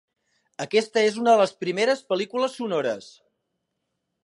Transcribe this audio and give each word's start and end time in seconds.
Aquesta 0.63 1.03
és 1.09 1.19
una 1.23 1.35
de 1.35 1.41
les 1.43 1.53
primeres 1.65 2.03
pel·lícules 2.13 2.59
sonores. 2.63 3.13